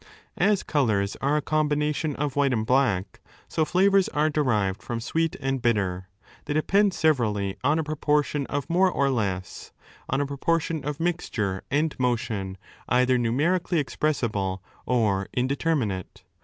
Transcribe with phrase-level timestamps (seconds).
[0.39, 3.19] As colours are a combination of white and black,
[3.55, 6.07] eo flavours are derived from sweet and bitter.
[6.45, 9.71] They depend 17 severally on a proportion of more or less,
[10.09, 12.57] on a proportion of mixture and motion
[12.89, 16.23] either numerically expressible, or indeterminate.